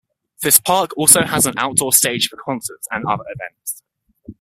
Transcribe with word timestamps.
This 0.41 0.59
Park 0.59 0.97
also 0.97 1.21
has 1.21 1.45
a 1.45 1.53
outdoor 1.57 1.93
stage 1.93 2.27
for 2.27 2.37
concerts 2.37 2.87
and 2.89 3.05
other 3.05 3.23
events. 3.27 3.83